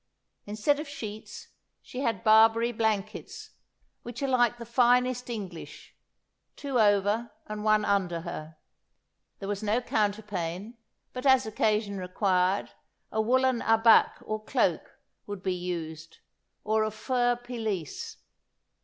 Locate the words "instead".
0.47-0.79